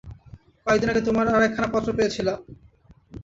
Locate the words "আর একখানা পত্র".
1.29-1.89